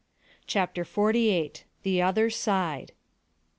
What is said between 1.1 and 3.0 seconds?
EIGHT. THE OTHER SIDE.